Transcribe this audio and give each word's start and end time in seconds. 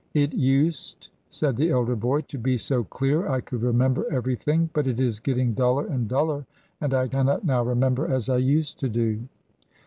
'It 0.15 0.33
used,' 0.33 1.09
said 1.29 1.55
the 1.55 1.69
elder 1.69 1.95
boy, 1.95 2.21
'to 2.21 2.39
be 2.39 2.57
so 2.57 2.83
clear, 2.83 3.27
I 3.29 3.39
could 3.39 3.61
remember 3.61 4.11
everything; 4.11 4.67
but 4.73 4.87
it 4.87 4.99
is 4.99 5.19
getting 5.19 5.53
duller 5.53 5.85
and 5.85 6.07
duller, 6.07 6.47
and 6.81 6.91
I 6.95 7.07
cannot 7.07 7.45
now 7.45 7.61
remember 7.63 8.07
as 8.11 8.27
I 8.27 8.37
used 8.37 8.79
to 8.79 8.89
do.' 8.89 9.21